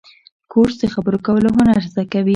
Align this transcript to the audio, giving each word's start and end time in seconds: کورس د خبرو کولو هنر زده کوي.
کورس 0.51 0.75
د 0.81 0.85
خبرو 0.93 1.17
کولو 1.25 1.49
هنر 1.57 1.81
زده 1.91 2.03
کوي. 2.11 2.29